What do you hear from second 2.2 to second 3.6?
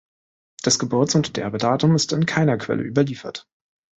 keiner Quelle überliefert.